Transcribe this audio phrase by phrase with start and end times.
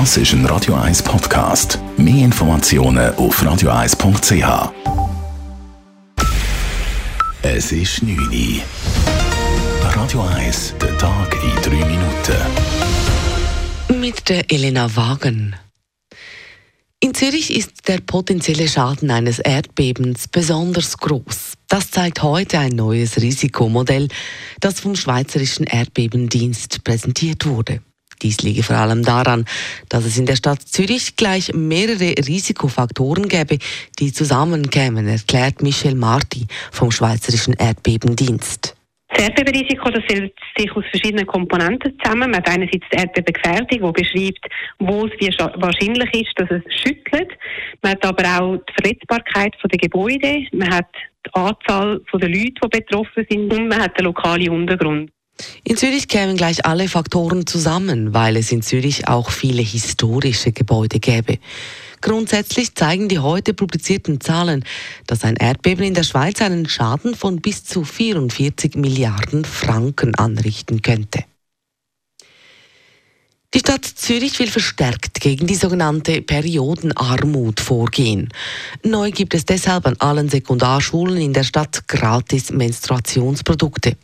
[0.00, 1.78] Das ist ein Radio 1 Podcast.
[1.96, 4.72] Mehr Informationen auf radio1.ch.
[7.42, 8.60] Es ist 9 Uhr.
[9.94, 12.34] Radio 1, der Tag in 3 Minuten.
[14.00, 15.54] Mit der Elena Wagen.
[16.98, 21.52] In Zürich ist der potenzielle Schaden eines Erdbebens besonders groß.
[21.68, 24.08] Das zeigt heute ein neues Risikomodell,
[24.58, 27.80] das vom Schweizerischen Erdbebendienst präsentiert wurde.
[28.22, 29.44] Dies liege vor allem daran,
[29.88, 33.58] dass es in der Stadt Zürich gleich mehrere Risikofaktoren gäbe,
[33.98, 38.74] die zusammenkämen, erklärt Michel Marti vom Schweizerischen Erdbebendienst.
[39.14, 42.32] Das Erdbebenrisiko das setzt sich aus verschiedenen Komponenten zusammen.
[42.32, 44.46] Man hat einerseits die Erdbebengefährdung, die beschreibt,
[44.80, 47.30] wo es wie wahrscheinlich ist, dass es schüttelt.
[47.80, 50.46] Man hat aber auch die Verletzbarkeit der Gebäude.
[50.52, 50.88] Man hat
[51.26, 55.10] die Anzahl der Leute, die betroffen sind und man hat den lokalen Untergrund.
[55.64, 61.00] In Zürich kämen gleich alle Faktoren zusammen, weil es in Zürich auch viele historische Gebäude
[61.00, 61.38] gäbe.
[62.00, 64.64] Grundsätzlich zeigen die heute publizierten Zahlen,
[65.06, 70.82] dass ein Erdbeben in der Schweiz einen Schaden von bis zu 44 Milliarden Franken anrichten
[70.82, 71.24] könnte.
[73.54, 78.28] Die Stadt Zürich will verstärkt gegen die sogenannte Periodenarmut vorgehen.
[78.82, 83.96] Neu gibt es deshalb an allen Sekundarschulen in der Stadt gratis Menstruationsprodukte.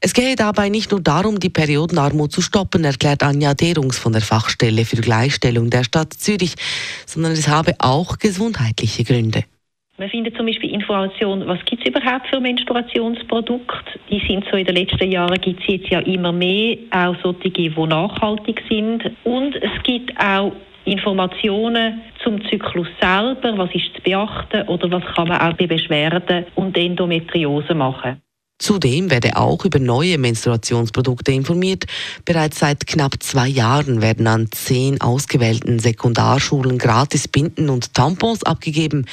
[0.00, 4.22] Es gehe dabei nicht nur darum, die Periodenarmut zu stoppen, erklärt Anja Derungs von der
[4.22, 6.54] Fachstelle für Gleichstellung der Stadt Zürich,
[7.06, 9.44] sondern es habe auch gesundheitliche Gründe.
[9.98, 13.98] Man findet zum Beispiel Informationen, was gibt es überhaupt für Menstruationsprodukte.
[14.10, 17.48] Die sind so in den letzten Jahren, gibt es jetzt ja immer mehr, auch solche,
[17.48, 19.10] die nachhaltig sind.
[19.24, 20.52] Und es gibt auch
[20.84, 26.44] Informationen zum Zyklus selber, was ist zu beachten oder was kann man auch bei Beschwerden
[26.56, 28.20] und Endometriose machen.
[28.58, 31.84] Zudem werde auch über neue Menstruationsprodukte informiert.
[32.24, 39.04] Bereits seit knapp zwei Jahren werden an zehn ausgewählten Sekundarschulen gratis Binden und Tampons abgegeben.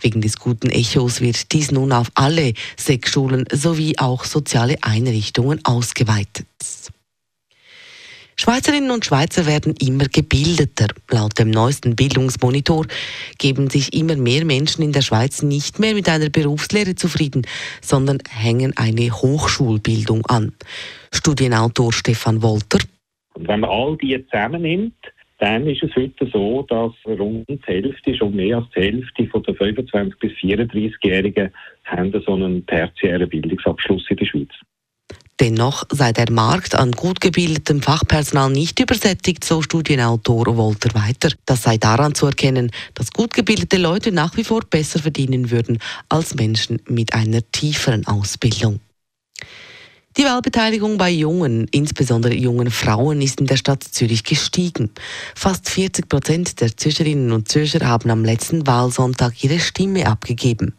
[0.00, 5.60] Wegen des guten Echos wird dies nun auf alle sechs Schulen sowie auch soziale Einrichtungen
[5.64, 6.46] ausgeweitet.
[8.42, 10.88] Schweizerinnen und Schweizer werden immer gebildeter.
[11.12, 12.86] Laut dem neuesten Bildungsmonitor
[13.38, 17.46] geben sich immer mehr Menschen in der Schweiz nicht mehr mit einer Berufslehre zufrieden,
[17.80, 20.54] sondern hängen eine Hochschulbildung an.
[21.14, 22.80] Studienautor Stefan Wolter.
[23.36, 24.96] wenn man all die zusammennimmt,
[25.38, 29.44] dann ist es heute so, dass rund die Hälfte, schon mehr als die Hälfte von
[29.44, 31.52] der 25- bis 34-Jährigen
[31.84, 34.50] haben so einen tertiären Bildungsabschluss in der Schweiz.
[35.42, 41.30] Dennoch sei der Markt an gut gebildetem Fachpersonal nicht übersättigt, so Studienautor Walter weiter.
[41.46, 45.80] Das sei daran zu erkennen, dass gut gebildete Leute nach wie vor besser verdienen würden
[46.08, 48.78] als Menschen mit einer tieferen Ausbildung.
[50.18, 54.90] Die Wahlbeteiligung bei jungen, insbesondere jungen Frauen, ist in der Stadt Zürich gestiegen.
[55.34, 60.74] Fast 40 Prozent der Zürcherinnen und Zürcher haben am letzten Wahlsonntag ihre Stimme abgegeben.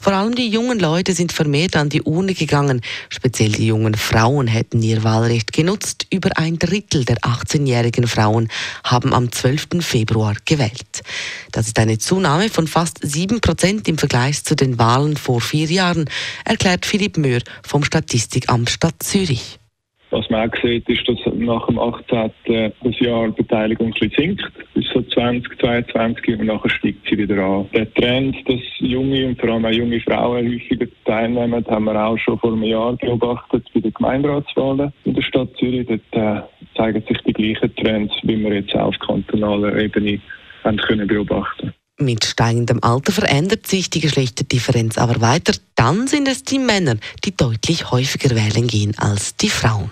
[0.00, 2.80] Vor allem die jungen Leute sind vermehrt an die Urne gegangen.
[3.10, 6.06] Speziell die jungen Frauen hätten ihr Wahlrecht genutzt.
[6.10, 8.48] Über ein Drittel der 18-jährigen Frauen
[8.84, 9.80] haben am 12.
[9.80, 11.02] Februar gewählt.
[11.50, 15.66] Das ist eine Zunahme von fast 7 Prozent im Vergleich zu den Wahlen vor vier
[15.66, 16.08] Jahren,
[16.46, 19.58] erklärt Philipp Möhr vom Statistikamt Stadt Zürich.
[20.12, 22.30] Was man auch sieht, ist, dass nach dem 18.
[22.46, 24.42] das Jahr die Beteiligung sinkt,
[24.74, 27.66] bis so 2022 und nachher steigt sie wieder an.
[27.72, 32.18] Der Trend, dass junge und vor allem auch junge Frauen häufiger teilnehmen, haben wir auch
[32.18, 35.86] schon vor einem Jahr beobachtet bei den Gemeinderatswahlen in der Stadt Zürich.
[35.86, 36.42] Dort äh,
[36.76, 40.20] zeigen sich die gleichen Trends, wie wir jetzt auf kantonaler Ebene
[40.62, 41.72] haben können beobachten
[42.04, 45.54] mit steigendem Alter verändert sich die Geschlechterdifferenz aber weiter.
[45.74, 49.90] Dann sind es die Männer, die deutlich häufiger wählen gehen als die Frauen.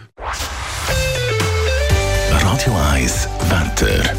[2.30, 4.14] Radio 1 Wetter.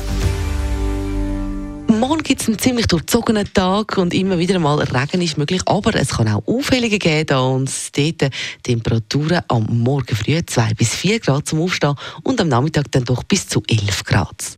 [1.88, 5.94] Morgen gibt es einen ziemlich durchzogenen Tag und immer wieder mal Regen ist möglich, aber
[5.96, 8.32] es kann auch Aufhellungen geben, da uns dort
[8.64, 13.24] Temperaturen am Morgen früh 2 bis 4 Grad zum Aufstehen und am Nachmittag dann doch
[13.24, 14.58] bis zu 11 Grad.